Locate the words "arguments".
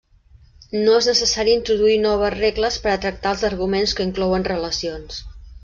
3.53-3.97